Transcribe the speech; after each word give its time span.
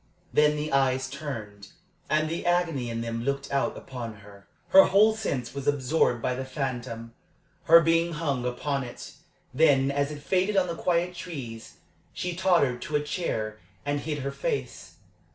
Then 0.33 0.55
the 0.55 0.73
eyes 0.73 1.07
turned, 1.07 1.73
and 2.09 2.27
the 2.27 2.43
agony 2.43 2.89
in 2.89 3.01
them 3.01 3.23
looked 3.23 3.51
out 3.51 3.77
upon 3.77 4.15
her. 4.21 4.47
Her 4.69 4.85
whole 4.85 5.15
sense 5.15 5.53
was 5.53 5.67
absorbed 5.67 6.23
by 6.23 6.33
the 6.33 6.43
phantom; 6.43 7.13
her 7.65 7.81
being 7.81 8.13
hung 8.13 8.43
upon 8.43 8.83
it. 8.83 9.11
Then, 9.53 9.91
as 9.91 10.09
it 10.09 10.23
faded 10.23 10.57
on 10.57 10.65
the 10.65 10.73
quiet 10.75 11.13
trees, 11.13 11.75
she 12.13 12.35
tottered 12.35 12.81
to 12.81 12.95
a 12.95 13.03
chair 13.03 13.59
and 13.85 13.99
hid 13.99 14.23
her 14.23 14.31
face. 14.31 14.95